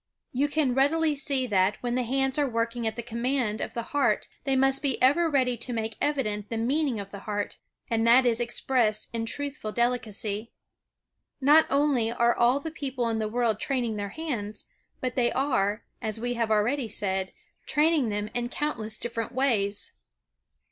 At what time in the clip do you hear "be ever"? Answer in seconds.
4.81-5.29